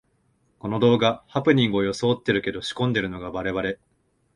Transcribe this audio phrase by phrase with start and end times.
[0.57, 3.77] この動画、ハプニングをよそおってるけど仕込んでるのがバレバレ